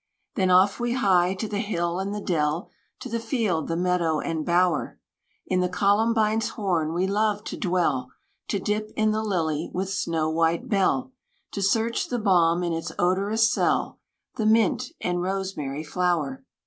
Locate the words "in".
5.45-5.59, 8.97-9.11, 12.63-12.73